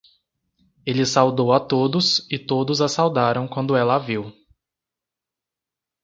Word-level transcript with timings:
Ele 0.83 1.05
saudou 1.05 1.53
a 1.53 1.59
todos 1.59 2.25
e 2.31 2.39
todos 2.39 2.81
a 2.81 2.87
saudaram 2.87 3.47
quando 3.47 3.75
ela 3.75 3.97
a 3.97 3.99
viu. 3.99 4.33